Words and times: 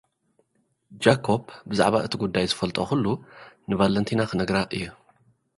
ጃኮብ 1.03 1.43
ብዛዕባ 1.69 1.95
እቲ 2.05 2.13
ጉዳይ 2.23 2.45
ዝፈልጦ 2.51 2.77
ዅሉ 2.89 3.05
ንቫለንቲና 3.69 4.21
ኽነግራ 4.29 4.57
እዩ። 4.75 4.83